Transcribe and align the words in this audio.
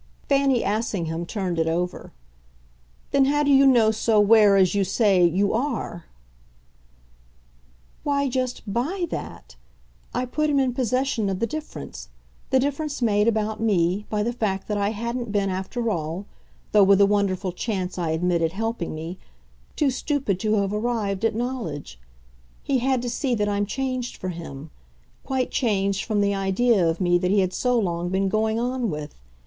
Fanny 0.27 0.63
Assingham 0.63 1.27
turned 1.27 1.59
it 1.59 1.67
over. 1.67 2.11
"Then 3.11 3.25
how 3.25 3.43
do 3.43 3.51
you 3.51 3.67
know 3.67 3.91
so 3.91 4.19
where, 4.19 4.57
as 4.57 4.73
you 4.73 4.83
say, 4.83 5.23
you 5.23 5.53
'are'?" 5.53 6.05
"Why, 8.01 8.27
just 8.27 8.63
BY 8.65 9.05
that. 9.11 9.57
I 10.11 10.25
put 10.25 10.49
him 10.49 10.59
in 10.59 10.73
possession 10.73 11.29
of 11.29 11.37
the 11.37 11.45
difference; 11.45 12.09
the 12.49 12.57
difference 12.59 13.03
made, 13.03 13.27
about 13.27 13.61
me, 13.61 14.07
by 14.09 14.23
the 14.23 14.33
fact 14.33 14.67
that 14.69 14.77
I 14.79 14.89
hadn't 14.89 15.31
been, 15.31 15.51
after 15.51 15.91
all 15.91 16.25
though 16.71 16.81
with 16.83 16.99
a 16.99 17.05
wonderful 17.05 17.51
chance, 17.51 17.99
I 17.99 18.09
admitted, 18.09 18.53
helping 18.53 18.95
me 18.95 19.19
too 19.75 19.91
stupid 19.91 20.39
to 20.39 20.53
have 20.55 20.73
arrived 20.73 21.23
at 21.23 21.35
knowledge. 21.35 21.99
He 22.63 22.79
had 22.79 23.03
to 23.03 23.09
see 23.11 23.35
that 23.35 23.47
I'm 23.47 23.67
changed 23.67 24.17
for 24.17 24.29
him 24.29 24.71
quite 25.23 25.51
changed 25.51 26.05
from 26.05 26.21
the 26.21 26.33
idea 26.33 26.89
of 26.89 26.99
me 27.01 27.19
that 27.19 27.29
he 27.29 27.41
had 27.41 27.53
so 27.53 27.77
long 27.77 28.09
been 28.09 28.29
going 28.29 28.59
on 28.59 28.89
with. 28.89 29.13